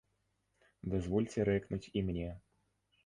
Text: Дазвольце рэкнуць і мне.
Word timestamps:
Дазвольце 0.95 1.45
рэкнуць 1.53 1.91
і 2.01 2.03
мне. 2.09 2.29